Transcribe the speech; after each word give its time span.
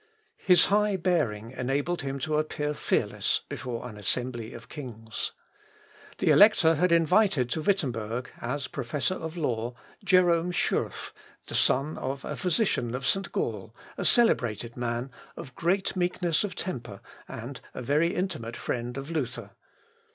His 0.39 0.65
high 0.65 0.95
bearing 0.97 1.51
enabled 1.51 2.01
him 2.01 2.17
to 2.21 2.39
appear 2.39 2.73
fearless 2.73 3.41
before 3.47 3.87
an 3.87 3.97
assembly 3.97 4.51
of 4.51 4.67
kings. 4.67 5.31
The 6.17 6.31
Elector 6.31 6.73
had 6.73 6.91
invited 6.91 7.51
to 7.51 7.61
Wittemberg, 7.61 8.31
as 8.41 8.67
professor 8.67 9.13
of 9.13 9.37
law, 9.37 9.75
Jerome 10.03 10.49
Schurff, 10.53 11.13
the 11.45 11.53
son 11.53 11.99
of 11.99 12.25
a 12.25 12.35
physician 12.35 12.95
of 12.95 13.05
St. 13.05 13.31
Gall, 13.31 13.75
a 13.95 14.03
celebrated 14.03 14.75
man, 14.75 15.11
of 15.37 15.53
great 15.53 15.95
meekness 15.95 16.43
of 16.43 16.55
temper, 16.55 16.99
and 17.27 17.61
a 17.75 17.83
very 17.83 18.15
intimate 18.15 18.57
friend 18.57 18.97
of 18.97 19.11
Luther. 19.11 19.51